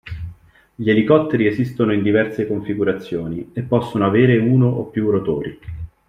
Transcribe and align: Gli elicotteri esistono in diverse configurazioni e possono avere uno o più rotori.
Gli 0.73 0.89
elicotteri 0.89 1.45
esistono 1.45 1.93
in 1.93 2.01
diverse 2.01 2.47
configurazioni 2.47 3.51
e 3.53 3.61
possono 3.61 4.07
avere 4.07 4.39
uno 4.39 4.65
o 4.67 4.85
più 4.85 5.11
rotori. 5.11 5.59